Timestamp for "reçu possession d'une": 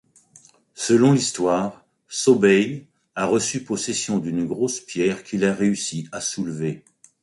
3.27-4.45